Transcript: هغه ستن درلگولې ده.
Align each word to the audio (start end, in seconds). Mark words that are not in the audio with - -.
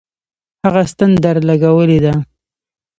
هغه 0.63 0.81
ستن 0.91 1.11
درلگولې 1.23 1.99
ده. 2.03 2.13